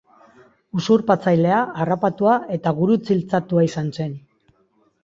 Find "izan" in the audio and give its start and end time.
3.71-3.95